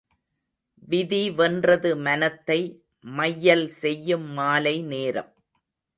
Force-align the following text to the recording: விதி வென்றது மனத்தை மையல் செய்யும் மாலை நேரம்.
விதி 0.87 1.19
வென்றது 1.31 1.91
மனத்தை 1.97 2.59
மையல் 3.05 3.67
செய்யும் 3.81 4.27
மாலை 4.31 4.75
நேரம். 4.83 5.31